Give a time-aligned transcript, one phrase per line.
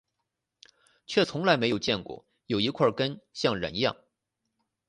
[1.05, 3.97] 却从来没有见过有一块根像人样